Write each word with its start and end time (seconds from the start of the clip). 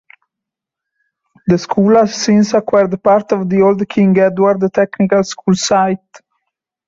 The 1.45 1.59
school 1.59 1.93
has 1.95 2.15
since 2.19 2.55
acquired 2.55 3.03
part 3.03 3.31
of 3.33 3.47
the 3.47 3.61
old 3.61 3.87
King 3.87 4.17
Edward 4.17 4.61
Technical 4.73 5.23
School 5.23 5.53
site. 5.53 5.99